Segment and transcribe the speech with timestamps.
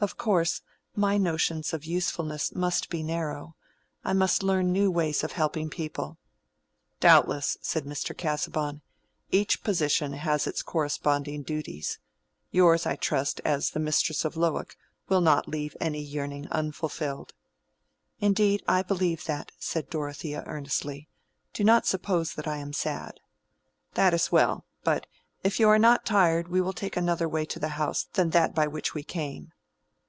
[0.00, 0.62] Of course,
[0.94, 3.56] my notions of usefulness must be narrow.
[4.04, 6.18] I must learn new ways of helping people."
[7.00, 8.16] "Doubtless," said Mr.
[8.16, 8.82] Casaubon.
[9.32, 11.98] "Each position has its corresponding duties.
[12.52, 14.76] Yours, I trust, as the mistress of Lowick,
[15.08, 17.34] will not leave any yearning unfulfilled."
[18.20, 21.08] "Indeed, I believe that," said Dorothea, earnestly.
[21.52, 23.18] "Do not suppose that I am sad."
[23.94, 24.64] "That is well.
[24.84, 25.08] But,
[25.42, 28.54] if you are not tired, we will take another way to the house than that
[28.54, 29.50] by which we came."